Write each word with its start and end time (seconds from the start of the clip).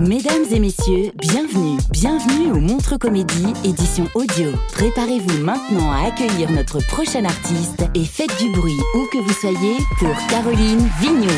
Mesdames 0.00 0.44
et 0.50 0.58
messieurs, 0.58 1.12
bienvenue, 1.14 1.78
bienvenue 1.90 2.50
au 2.50 2.58
Montre 2.58 2.96
Comédie, 2.96 3.52
édition 3.64 4.08
audio. 4.14 4.50
Préparez-vous 4.72 5.38
maintenant 5.38 5.92
à 5.92 6.08
accueillir 6.08 6.50
notre 6.50 6.80
prochain 6.88 7.24
artiste 7.24 7.84
et 7.94 8.04
faites 8.04 8.36
du 8.38 8.50
bruit 8.50 8.78
où 8.96 9.06
que 9.12 9.18
vous 9.18 9.32
soyez 9.32 9.76
pour 9.98 10.14
Caroline 10.28 10.90
Vigneault. 11.00 11.30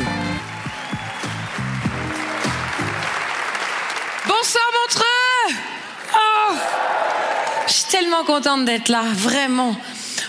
Bonsoir 4.26 4.64
Montreux 4.80 5.56
Oh 6.14 6.54
Je 7.66 7.72
suis 7.72 7.90
tellement 7.90 8.24
contente 8.24 8.64
d'être 8.64 8.88
là, 8.88 9.02
vraiment. 9.12 9.76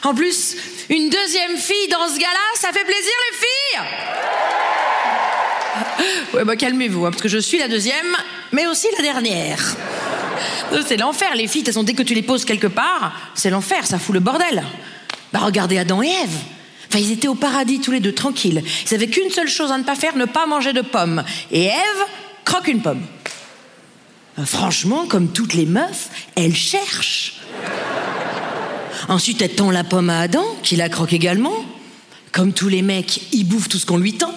En 0.03 0.13
plus, 0.13 0.57
une 0.89 1.09
deuxième 1.09 1.57
fille 1.57 1.87
dans 1.89 2.07
ce 2.09 2.19
gala, 2.19 2.39
ça 2.55 2.69
fait 2.73 2.85
plaisir 2.85 3.13
les 3.31 3.37
filles 3.37 4.66
Ouais 6.33 6.43
bah 6.43 6.55
calmez-vous, 6.55 7.05
hein, 7.05 7.11
parce 7.11 7.21
que 7.21 7.29
je 7.29 7.37
suis 7.37 7.57
la 7.57 7.67
deuxième, 7.67 8.15
mais 8.51 8.67
aussi 8.67 8.87
la 8.97 9.03
dernière. 9.03 9.75
C'est 10.85 10.97
l'enfer, 10.97 11.29
les 11.35 11.47
filles, 11.47 11.63
de 11.63 11.71
toute 11.71 11.85
dès 11.85 11.93
que 11.93 12.03
tu 12.03 12.13
les 12.13 12.21
poses 12.21 12.45
quelque 12.45 12.67
part, 12.67 13.13
c'est 13.33 13.49
l'enfer, 13.49 13.85
ça 13.85 13.97
fout 13.97 14.13
le 14.13 14.19
bordel. 14.19 14.63
Bah 15.33 15.39
regardez 15.41 15.77
Adam 15.77 16.01
et 16.01 16.07
Ève. 16.07 16.37
Enfin, 16.89 16.99
ils 16.99 17.11
étaient 17.11 17.27
au 17.27 17.35
paradis 17.35 17.79
tous 17.79 17.91
les 17.91 17.99
deux, 17.99 18.13
tranquilles. 18.13 18.63
Ils 18.85 18.93
avaient 18.93 19.07
qu'une 19.07 19.29
seule 19.29 19.49
chose 19.49 19.71
à 19.71 19.77
ne 19.77 19.83
pas 19.83 19.95
faire, 19.95 20.15
ne 20.15 20.25
pas 20.25 20.45
manger 20.45 20.73
de 20.73 20.81
pommes. 20.81 21.23
Et 21.51 21.65
Ève 21.65 22.05
croque 22.45 22.67
une 22.67 22.81
pomme. 22.81 23.01
Euh, 24.39 24.45
Franchement, 24.45 25.05
comme 25.07 25.29
toutes 25.31 25.53
les 25.53 25.65
meufs, 25.65 26.09
elle 26.35 26.55
cherche. 26.55 27.41
Ensuite, 29.09 29.41
elle 29.41 29.55
tend 29.55 29.71
la 29.71 29.83
pomme 29.83 30.09
à 30.09 30.21
Adam, 30.21 30.45
qui 30.63 30.75
la 30.75 30.89
croque 30.89 31.13
également. 31.13 31.65
Comme 32.31 32.53
tous 32.53 32.69
les 32.69 32.81
mecs, 32.81 33.21
il 33.33 33.45
bouffe 33.45 33.69
tout 33.69 33.77
ce 33.79 33.85
qu'on 33.85 33.97
lui 33.97 34.13
tend. 34.13 34.33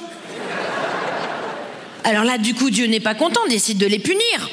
Alors 2.05 2.25
là, 2.25 2.39
du 2.39 2.55
coup, 2.55 2.71
Dieu 2.71 2.87
n'est 2.87 3.01
pas 3.01 3.15
content, 3.15 3.41
décide 3.49 3.79
de 3.79 3.87
les 3.87 3.99
punir. 3.99 4.49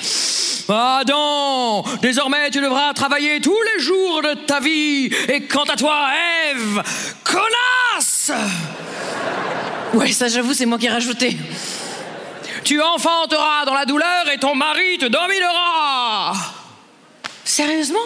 Adam, 0.69 1.83
désormais 2.01 2.49
tu 2.49 2.59
devras 2.59 2.93
travailler 2.93 3.39
tous 3.39 3.57
les 3.73 3.83
jours 3.83 4.21
de 4.21 4.33
ta 4.33 4.59
vie. 4.59 5.09
Et 5.29 5.43
quant 5.43 5.63
à 5.63 5.75
toi, 5.75 6.09
Ève, 6.49 6.83
connasse 7.23 8.31
Ouais, 9.93 10.11
ça 10.11 10.27
j'avoue, 10.27 10.53
c'est 10.53 10.65
moi 10.65 10.77
qui 10.77 10.87
ai 10.87 10.89
rajouté. 10.89 11.37
Tu 12.65 12.81
enfanteras 12.81 13.65
dans 13.65 13.73
la 13.73 13.85
douleur 13.85 14.29
et 14.33 14.37
ton 14.37 14.55
mari 14.55 14.97
te 14.97 15.05
dominera. 15.05 16.33
Sérieusement 17.57 17.97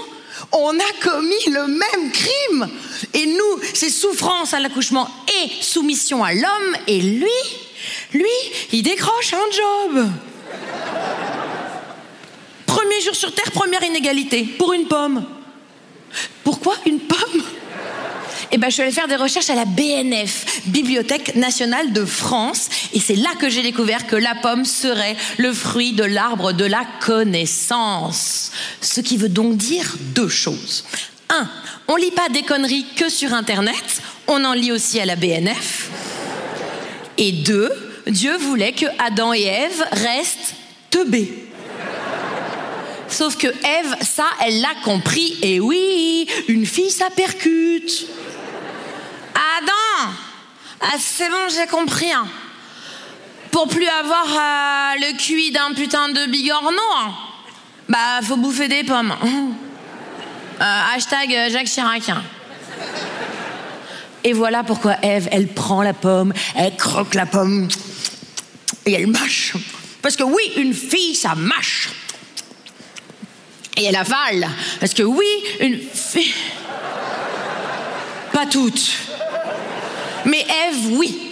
On 0.54 0.80
a 0.80 1.04
commis 1.04 1.46
le 1.48 1.68
même 1.68 2.12
crime 2.14 2.70
Et 3.14 3.26
nous, 3.26 3.60
c'est 3.74 3.90
souffrance 3.90 4.54
à 4.54 4.62
l'accouchement 4.62 5.10
et 5.44 5.50
soumission 5.62 6.24
à 6.24 6.34
l'homme. 6.34 6.78
Et 6.88 7.02
lui, 7.02 7.28
lui, 8.14 8.38
il 8.72 8.82
décroche 8.82 9.34
un 9.34 9.52
job. 9.52 10.10
Premier 12.66 13.02
jour 13.02 13.14
sur 13.14 13.36
Terre, 13.36 13.52
première 13.52 13.84
inégalité. 13.84 14.46
Pour 14.58 14.72
une 14.72 14.88
pomme. 14.88 15.26
Pourquoi 16.46 16.76
une 16.86 17.02
pomme? 17.02 17.44
Eh 18.52 18.58
ben, 18.58 18.70
je 18.70 18.74
suis 18.74 18.84
allée 18.84 18.92
faire 18.92 19.08
des 19.08 19.16
recherches 19.16 19.50
à 19.50 19.56
la 19.56 19.66
BNF, 19.66 20.62
Bibliothèque 20.66 21.36
nationale 21.36 21.94
de 21.94 22.04
France, 22.04 22.70
et 22.94 23.00
c'est 23.00 23.16
là 23.16 23.30
que 23.40 23.50
j'ai 23.50 23.62
découvert 23.62 24.08
que 24.08 24.16
la 24.16 24.36
pomme 24.36 24.66
serait 24.66 25.16
le 25.38 25.54
fruit 25.54 25.94
de 25.94 26.04
l'arbre 26.04 26.52
de 26.52 26.66
la 26.66 26.84
connaissance. 27.00 28.52
Ce 28.82 29.00
qui 29.00 29.18
veut 29.18 29.30
donc 29.30 29.56
dire 29.58 29.96
deux 30.16 30.28
choses. 30.28 30.84
Un, 31.30 31.50
on 31.88 31.96
lit 31.96 32.12
pas 32.12 32.28
des 32.30 32.44
conneries 32.44 32.86
que 32.98 33.10
sur 33.10 33.34
Internet, 33.34 34.02
on 34.28 34.44
en 34.44 34.54
lit 34.54 34.72
aussi 34.72 35.00
à 35.00 35.06
la 35.06 35.16
BNF. 35.16 35.90
Et 37.18 37.32
deux, 37.32 37.72
Dieu 38.08 38.36
voulait 38.38 38.74
que 38.74 38.86
Adam 39.00 39.34
et 39.34 39.44
Ève 39.44 39.84
restent 39.92 40.56
teubés. 40.90 41.48
Sauf 43.08 43.38
que 43.38 43.48
Ève, 43.48 43.96
ça, 44.02 44.26
elle 44.46 44.62
l'a 44.62 44.74
compris. 44.84 45.38
Et 45.42 45.60
oui, 45.60 46.28
une 46.48 46.66
fille, 46.66 46.90
ça 46.90 47.10
percute. 47.16 48.08
Ah, 50.82 50.96
C'est 51.00 51.30
bon, 51.30 51.48
j'ai 51.56 51.68
compris. 51.68 52.12
hein. 52.12 52.28
Pour 53.52 53.68
plus 53.68 53.88
avoir 53.88 54.26
euh, 54.28 55.00
le 55.00 55.18
QI 55.18 55.52
d'un 55.52 55.74
putain 55.74 56.10
de 56.10 56.26
bigorneau, 56.28 56.78
hein, 56.98 57.12
bah, 57.90 58.20
faut 58.24 58.38
bouffer 58.38 58.68
des 58.68 58.84
pommes. 58.84 59.14
Euh, 60.62 60.96
hashtag 60.96 61.34
euh, 61.34 61.50
Jacques 61.50 61.66
Chirac. 61.66 62.08
hein. 62.10 62.22
Et 64.24 64.32
voilà 64.32 64.62
pourquoi 64.64 64.96
Ève, 65.02 65.28
elle 65.32 65.48
prend 65.48 65.82
la 65.82 65.96
pomme, 65.96 66.34
elle 66.56 66.76
croque 66.76 67.16
la 67.16 67.26
pomme 67.26 67.68
et 68.86 68.94
elle 68.94 69.08
mâche. 69.08 69.54
Parce 70.04 70.16
que 70.16 70.22
oui, 70.22 70.52
une 70.58 70.76
fille, 70.76 71.16
ça 71.16 71.34
mâche. 71.34 71.90
Et 73.76 73.86
elle 73.86 73.96
avale. 73.96 74.48
Parce 74.80 74.94
que 74.94 75.02
oui, 75.02 75.26
une 75.62 75.80
fille. 75.80 76.32
Pas 78.32 78.46
toutes. 78.46 78.92
Mais 80.26 80.46
Ève, 80.68 80.92
oui. 80.92 81.32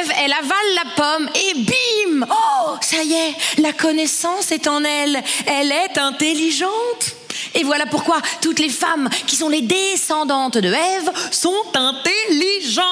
Ève, 0.00 0.12
elle 0.24 0.32
avale 0.32 0.74
la 0.76 0.90
pomme 0.96 1.28
et 1.34 1.54
bim 1.54 2.26
Oh, 2.30 2.76
ça 2.80 3.02
y 3.02 3.12
est, 3.12 3.34
la 3.58 3.72
connaissance 3.72 4.52
est 4.52 4.66
en 4.68 4.84
elle. 4.84 5.22
Elle 5.46 5.72
est 5.72 5.98
intelligente. 5.98 7.16
Et 7.54 7.64
voilà 7.64 7.86
pourquoi 7.86 8.20
toutes 8.40 8.60
les 8.60 8.68
femmes 8.68 9.08
qui 9.26 9.36
sont 9.36 9.48
les 9.48 9.62
descendantes 9.62 10.58
de 10.58 10.68
Ève 10.72 11.10
sont 11.30 11.64
intelligentes. 11.74 12.84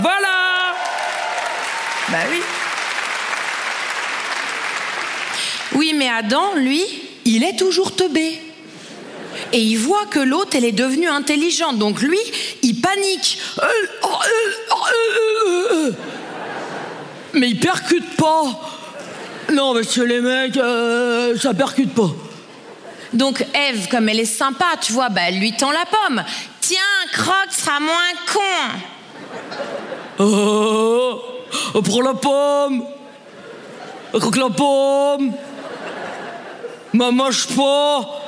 Voilà. 0.00 0.74
Bah 2.08 2.18
oui. 2.30 2.40
Oui, 5.72 5.92
mais 5.94 6.08
Adam, 6.08 6.54
lui, 6.54 6.82
il 7.24 7.44
est 7.44 7.56
toujours 7.56 7.94
teubé. 7.94 8.40
Et 9.52 9.60
il 9.60 9.76
voit 9.76 10.06
que 10.06 10.20
l'autre, 10.20 10.50
elle 10.54 10.64
est 10.64 10.72
devenue 10.72 11.08
intelligente. 11.08 11.78
Donc 11.78 12.00
lui, 12.02 12.18
il 12.62 12.80
panique. 12.80 13.38
Euh, 13.58 13.66
oh, 14.02 14.06
euh, 14.06 14.52
oh, 14.70 14.76
euh. 15.72 15.92
Mais 17.34 17.50
il 17.50 17.58
percute 17.58 18.16
pas. 18.16 18.44
Non, 19.52 19.74
monsieur 19.74 20.04
les 20.04 20.20
mecs, 20.20 20.58
ça 21.40 21.54
percute 21.54 21.92
pas. 21.94 22.10
Donc 23.12 23.44
Eve, 23.54 23.88
comme 23.88 24.08
elle 24.08 24.20
est 24.20 24.24
sympa, 24.24 24.66
tu 24.80 24.92
vois, 24.92 25.08
bah, 25.08 25.22
elle 25.26 25.40
lui 25.40 25.52
tend 25.52 25.72
la 25.72 25.84
pomme. 25.84 26.22
Tiens, 26.60 26.78
croque 27.12 27.50
sera 27.50 27.80
moins 27.80 28.12
con. 28.32 28.78
Oh, 30.20 31.20
oh, 31.74 31.82
prends 31.82 32.02
la 32.02 32.14
pomme. 32.14 32.84
Croque 34.12 34.36
la 34.36 34.50
pomme. 34.50 35.32
Ma 36.92 37.10
mange 37.10 37.48
pas. 37.48 38.19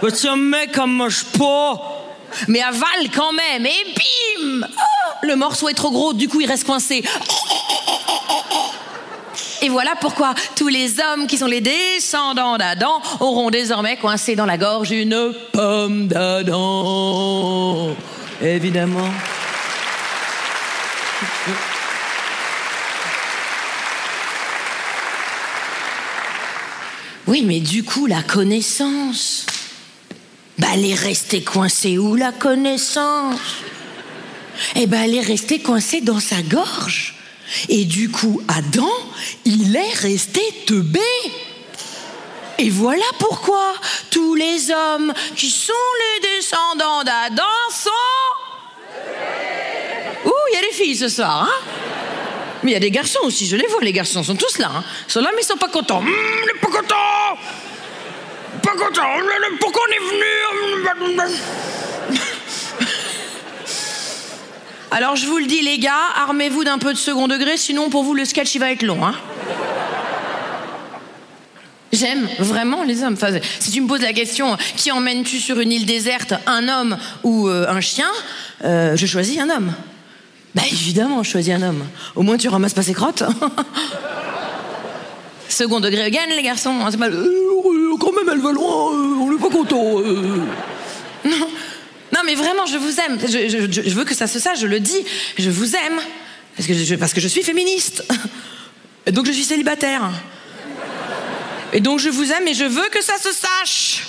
Bah, 0.00 0.12
tiens, 0.12 0.36
mec, 0.36 0.70
elle 0.76 0.86
mange 0.86 1.24
pas. 1.24 2.06
Mais 2.46 2.60
avale 2.60 3.10
quand 3.12 3.32
même, 3.32 3.66
et 3.66 3.94
bim 3.94 4.66
Oh, 4.66 5.14
Le 5.22 5.34
morceau 5.34 5.68
est 5.68 5.74
trop 5.74 5.90
gros, 5.90 6.12
du 6.12 6.28
coup 6.28 6.40
il 6.40 6.46
reste 6.46 6.64
coincé. 6.64 7.02
Et 9.60 9.68
voilà 9.68 9.94
pourquoi 10.00 10.34
tous 10.54 10.68
les 10.68 11.00
hommes 11.00 11.26
qui 11.26 11.36
sont 11.36 11.46
les 11.46 11.60
descendants 11.60 12.58
d'Adam 12.58 13.02
auront 13.18 13.50
désormais 13.50 13.96
coincé 13.96 14.36
dans 14.36 14.46
la 14.46 14.56
gorge 14.56 14.92
une 14.92 15.34
pomme 15.52 16.06
d'Adam. 16.06 17.96
Évidemment. 18.40 19.10
Oui, 27.26 27.42
mais 27.44 27.60
du 27.60 27.82
coup, 27.82 28.06
la 28.06 28.22
connaissance. 28.22 29.44
Bah, 30.58 30.68
elle 30.74 30.84
est 30.84 30.94
restée 30.94 31.42
coincée 31.42 31.98
où, 31.98 32.16
la 32.16 32.32
connaissance? 32.32 33.38
Eh 34.74 34.86
ben, 34.86 35.02
elle 35.02 35.14
est 35.14 35.20
restée 35.20 35.60
coincée 35.60 36.00
dans 36.00 36.20
sa 36.20 36.42
gorge. 36.42 37.14
Et 37.68 37.84
du 37.84 38.10
coup, 38.10 38.42
Adam, 38.48 38.90
il 39.44 39.74
est 39.76 39.94
resté 39.94 40.42
teubé. 40.66 41.00
Et 42.58 42.70
voilà 42.70 43.04
pourquoi 43.18 43.72
tous 44.10 44.34
les 44.34 44.70
hommes 44.70 45.12
qui 45.36 45.48
sont 45.48 45.72
les 46.00 46.28
descendants 46.28 47.04
d'Adam 47.04 47.44
sont... 47.70 47.90
Ouh, 50.24 50.32
il 50.50 50.54
y 50.54 50.58
a 50.58 50.60
des 50.62 50.74
filles 50.74 50.96
ce 50.96 51.08
soir, 51.08 51.44
hein? 51.44 51.74
Mais 52.64 52.72
il 52.72 52.74
y 52.74 52.76
a 52.76 52.80
des 52.80 52.90
garçons 52.90 53.20
aussi, 53.22 53.46
je 53.46 53.54
les 53.54 53.66
vois, 53.68 53.80
les 53.82 53.92
garçons 53.92 54.24
sont 54.24 54.34
tous 54.34 54.58
là. 54.58 54.70
Hein. 54.74 54.84
Ils 55.06 55.12
sont 55.12 55.20
là, 55.20 55.30
mais 55.34 55.42
ils 55.42 55.46
sont 55.46 55.56
pas 55.56 55.68
contents. 55.68 56.02
Sont 56.02 56.60
pas 56.60 56.78
contents 56.80 57.38
Pas 58.60 58.72
contents 58.72 59.02
Pourquoi 59.60 59.82
on 59.88 59.92
est 59.92 60.10
venu 60.10 60.47
Alors 64.90 65.16
je 65.16 65.26
vous 65.26 65.38
le 65.38 65.46
dis 65.46 65.62
les 65.62 65.78
gars, 65.78 65.92
armez-vous 66.16 66.64
d'un 66.64 66.78
peu 66.78 66.92
de 66.92 66.98
second 66.98 67.28
degré, 67.28 67.56
sinon 67.56 67.90
pour 67.90 68.04
vous 68.04 68.14
le 68.14 68.24
sketch 68.24 68.54
il 68.54 68.58
va 68.58 68.72
être 68.72 68.82
long. 68.82 69.04
Hein 69.04 69.14
J'aime 71.92 72.28
vraiment 72.38 72.84
les 72.84 73.02
hommes. 73.02 73.16
Si 73.60 73.70
tu 73.70 73.80
me 73.80 73.88
poses 73.88 74.02
la 74.02 74.12
question, 74.12 74.56
qui 74.76 74.92
emmènes-tu 74.92 75.38
sur 75.38 75.58
une 75.58 75.72
île 75.72 75.86
déserte, 75.86 76.34
un 76.46 76.68
homme 76.68 76.98
ou 77.22 77.48
euh, 77.48 77.66
un 77.68 77.80
chien 77.80 78.10
euh, 78.64 78.94
Je 78.94 79.06
choisis 79.06 79.38
un 79.38 79.48
homme. 79.48 79.72
Bah 80.54 80.62
évidemment, 80.70 81.22
je 81.22 81.30
choisis 81.30 81.54
un 81.54 81.62
homme. 81.62 81.84
Au 82.14 82.22
moins 82.22 82.36
tu 82.36 82.48
ramasses 82.48 82.74
pas 82.74 82.82
ses 82.82 82.94
crottes. 82.94 83.22
Second 85.48 85.80
degré 85.80 86.02
again, 86.02 86.26
les 86.36 86.42
garçons. 86.42 86.74
Hein, 86.84 86.90
mal. 86.98 87.14
Euh, 87.14 87.96
quand 87.98 88.12
même, 88.12 88.28
elle 88.32 88.40
va 88.40 88.52
loin. 88.52 88.92
on 88.92 89.32
n'est 89.32 89.38
pas 89.38 89.48
content. 89.48 90.02
Non. 91.30 91.48
Mais 92.24 92.34
vraiment, 92.34 92.66
je 92.66 92.76
vous 92.76 93.00
aime. 93.00 93.18
Je, 93.20 93.94
veux 93.94 94.04
que 94.04 94.14
ça 94.14 94.26
se 94.26 94.38
sache, 94.38 94.60
je 94.60 94.66
le 94.66 94.80
dis. 94.80 95.04
Je 95.38 95.50
vous 95.50 95.74
aime. 95.74 96.00
Parce 96.56 97.12
que 97.12 97.20
je, 97.20 97.28
suis 97.28 97.42
féministe. 97.42 98.04
Et 99.06 99.12
donc 99.12 99.26
je 99.26 99.32
suis 99.32 99.44
célibataire. 99.44 100.10
Et 101.72 101.80
donc 101.80 101.98
je 101.98 102.08
vous 102.08 102.30
aime 102.32 102.46
et 102.48 102.54
je 102.54 102.64
veux 102.64 102.88
que 102.90 103.02
ça 103.02 103.14
se 103.18 103.30
sache. 103.32 104.04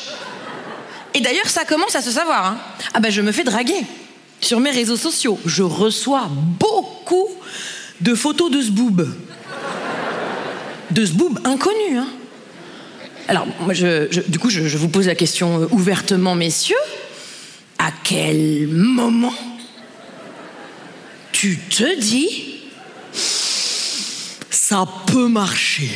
Et 1.14 1.22
d'ailleurs, 1.22 1.48
ça 1.48 1.66
commence 1.66 1.96
à 1.96 2.02
se 2.02 2.12
savoir. 2.12 2.46
Hein. 2.46 2.58
Ah 2.94 3.00
ben, 3.00 3.12
je 3.12 3.22
me 3.22 3.32
fais 3.32 3.44
draguer 3.44 3.86
sur 4.42 4.60
mes 4.60 4.72
réseaux 4.72 4.98
sociaux. 4.98 5.40
Je 5.46 5.64
reçois 5.64 6.30
beaucoup 6.30 7.30
de 8.02 8.16
photos 8.16 8.52
de 8.52 8.62
ce. 8.62 8.72
De 10.92 11.06
ce 11.06 11.12
boob 11.12 11.40
inconnu. 11.46 11.98
Hein. 11.98 12.08
Alors, 13.28 13.46
moi, 13.62 13.74
du 13.74 14.40
coup, 14.40 14.50
je, 14.50 14.78
vous 14.78 14.90
pose 14.90 15.08
la 15.08 15.16
question 15.16 15.68
ouvertement, 15.72 16.36
messieurs 16.36 16.76
quel 18.10 18.68
moment 18.70 19.36
tu 21.32 21.60
te 21.60 22.00
dis 22.00 22.60
ça 24.50 24.88
peut 25.06 25.28
marcher. 25.28 25.92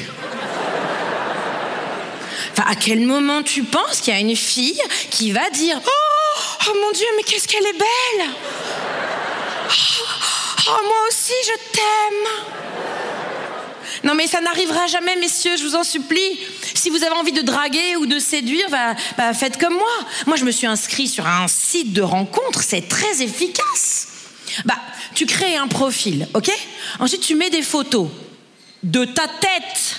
Enfin, 2.52 2.70
à 2.70 2.76
quel 2.76 3.00
moment 3.00 3.42
tu 3.42 3.64
penses 3.64 4.00
qu'il 4.00 4.14
y 4.14 4.18
a 4.18 4.20
une 4.20 4.36
fille 4.36 4.80
qui 5.10 5.32
va 5.32 5.50
dire 5.50 5.82
Oh, 5.84 6.40
oh 6.68 6.78
mon 6.84 6.92
Dieu, 6.92 7.08
mais 7.18 7.24
qu'est-ce 7.24 7.48
qu'elle 7.48 7.66
est 7.66 7.80
belle. 7.80 8.30
Oh, 9.70 10.06
oh, 10.68 10.82
moi 10.86 10.98
aussi, 11.10 11.34
je 11.48 11.54
t'aime 11.72 12.73
non 14.04 14.16
mais 14.16 14.28
ça 14.28 14.42
n'arrivera 14.42 14.88
jamais, 14.88 15.16
messieurs, 15.18 15.58
je 15.58 15.64
vous 15.64 15.76
en 15.76 15.84
supplie. 15.84 16.40
Si 16.74 16.90
vous 16.90 17.04
avez 17.04 17.16
envie 17.16 17.32
de 17.32 17.42
draguer 17.42 17.96
ou 17.98 18.06
de 18.06 18.20
séduire, 18.20 18.70
bah, 18.70 18.96
bah, 19.18 19.34
faites 19.34 19.58
comme 19.58 19.74
moi. 19.74 20.08
Moi, 20.28 20.38
je 20.38 20.46
me 20.46 20.52
suis 20.52 20.68
inscrit 20.68 21.08
sur 21.08 21.28
un 21.28 21.48
site 21.48 21.94
de 21.94 22.02
rencontre, 22.02 22.62
c'est 22.62 22.88
très 22.88 23.22
efficace. 23.22 24.08
Bah, 24.66 24.78
tu 25.16 25.26
crées 25.26 25.56
un 25.56 25.68
profil, 25.68 26.28
ok? 26.34 26.52
Ensuite, 27.00 27.22
tu 27.22 27.36
mets 27.36 27.50
des 27.50 27.62
photos 27.62 28.10
de 28.84 29.06
ta 29.06 29.28
tête. 29.28 29.98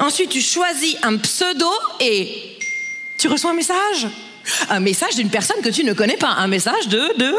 Ensuite, 0.00 0.30
tu 0.30 0.40
choisis 0.40 0.96
un 1.02 1.16
pseudo 1.16 1.70
et 2.00 2.58
tu 3.18 3.28
reçois 3.28 3.50
un 3.50 3.54
message. 3.54 4.08
Un 4.70 4.80
message 4.80 5.16
d'une 5.16 5.30
personne 5.30 5.60
que 5.62 5.68
tu 5.68 5.84
ne 5.84 5.92
connais 5.92 6.16
pas. 6.16 6.30
Un 6.30 6.46
message 6.46 6.88
de, 6.88 7.18
de 7.18 7.34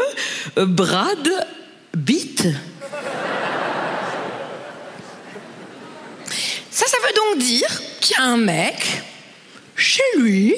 euh, 0.58 0.66
Brad 0.66 1.46
Beat. 1.96 2.46
Dire 7.38 7.82
qu'il 8.00 8.16
y 8.16 8.20
a 8.20 8.24
un 8.24 8.36
mec 8.36 9.02
chez 9.76 10.02
lui 10.18 10.54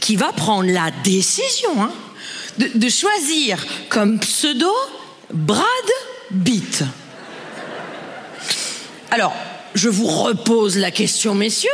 qui 0.00 0.16
va 0.16 0.32
prendre 0.32 0.70
la 0.70 0.90
décision 1.04 1.82
hein, 1.82 1.92
de, 2.58 2.88
choisir 2.88 3.64
comme 3.88 4.18
pseudo 4.18 4.70
Brad 5.32 5.64
Beat. 6.30 6.84
Alors, 9.10 9.34
je 9.74 9.88
vous 9.88 10.06
repose 10.06 10.78
la 10.78 10.90
question, 10.90 11.34
messieurs. 11.34 11.70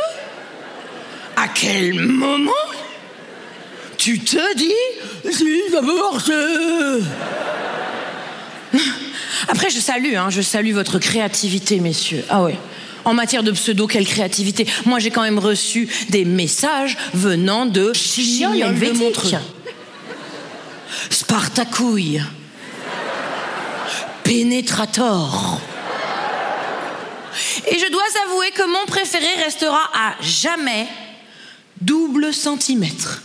À 1.35 1.47
quel 1.47 1.99
moment 1.99 2.51
tu 3.97 4.19
te 4.19 4.55
dis 4.55 5.31
si 5.31 5.61
ça 5.71 5.81
va 5.81 5.93
marcher 5.93 7.05
Après, 9.47 9.69
je 9.69 9.79
salue, 9.79 10.15
hein, 10.15 10.29
je 10.29 10.41
salue 10.41 10.73
votre 10.73 10.99
créativité, 10.99 11.79
messieurs. 11.79 12.23
Ah 12.29 12.43
ouais. 12.43 12.57
En 13.05 13.13
matière 13.13 13.43
de 13.43 13.51
pseudo, 13.51 13.87
quelle 13.87 14.07
créativité. 14.07 14.65
Moi, 14.85 14.99
j'ai 14.99 15.11
quand 15.11 15.23
même 15.23 15.39
reçu 15.39 15.89
des 16.09 16.25
messages 16.25 16.97
venant 17.13 17.65
de 17.65 17.91
Chignon 17.93 18.53
helvétique. 18.53 19.35
Spartacouille. 21.09 22.23
Pénétrator. 24.23 25.59
Et 27.69 27.77
je 27.77 27.91
dois 27.91 28.03
avouer 28.25 28.51
que 28.51 28.65
mon 28.65 28.85
préféré 28.85 29.43
restera 29.43 29.81
à 29.93 30.15
jamais 30.21 30.87
double 31.81 32.33
centimètre. 32.33 33.21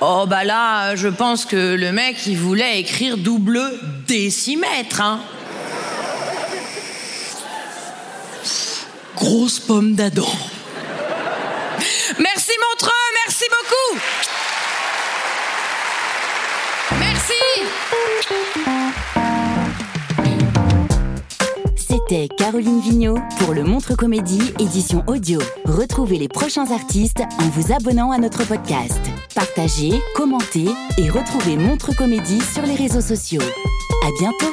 Oh 0.00 0.24
bah 0.26 0.44
là, 0.44 0.96
je 0.96 1.08
pense 1.08 1.44
que 1.44 1.74
le 1.74 1.92
mec, 1.92 2.26
il 2.26 2.36
voulait 2.36 2.80
écrire 2.80 3.16
double 3.16 3.60
décimètre, 4.06 5.00
hein. 5.00 5.20
Grosse 9.24 9.58
pomme 9.58 9.94
d'Adam. 9.94 10.26
Merci 12.20 12.52
Montreux, 12.60 12.92
merci 13.24 13.44
beaucoup. 13.54 13.98
Merci. 17.00 17.32
C'était 21.74 22.28
Caroline 22.36 22.82
Vigneault 22.82 23.18
pour 23.38 23.54
le 23.54 23.64
Montre 23.64 23.96
Comédie 23.96 24.52
édition 24.58 25.02
audio. 25.06 25.40
Retrouvez 25.64 26.18
les 26.18 26.28
prochains 26.28 26.70
artistes 26.70 27.22
en 27.38 27.48
vous 27.48 27.72
abonnant 27.72 28.10
à 28.10 28.18
notre 28.18 28.46
podcast. 28.46 29.00
Partagez, 29.34 30.02
commentez 30.14 30.66
et 30.98 31.08
retrouvez 31.08 31.56
Montre 31.56 31.96
Comédie 31.96 32.42
sur 32.42 32.62
les 32.62 32.74
réseaux 32.74 33.00
sociaux. 33.00 33.40
À 34.02 34.10
bientôt. 34.20 34.52